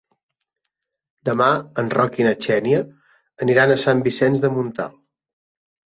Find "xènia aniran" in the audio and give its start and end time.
2.45-3.75